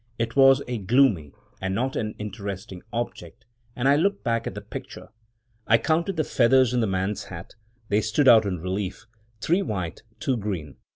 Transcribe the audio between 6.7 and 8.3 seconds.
in the man's hat— they stood